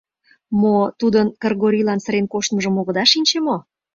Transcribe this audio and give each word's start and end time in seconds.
Мо, 0.61 0.77
тудын 0.99 1.27
Кыргорийлан 1.41 1.99
сырен 2.03 2.25
коштмыжым 2.33 2.75
огыда 2.81 3.03
шинче 3.11 3.37
мо? 3.45 3.57